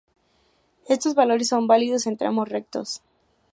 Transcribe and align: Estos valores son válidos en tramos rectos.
Estos 0.95 1.13
valores 1.13 1.47
son 1.49 1.67
válidos 1.67 2.07
en 2.07 2.17
tramos 2.17 2.49
rectos. 2.49 3.03